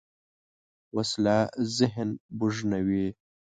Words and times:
وسله 0.95 1.37
ذهن 1.75 2.09
بوږنوې 2.37 3.05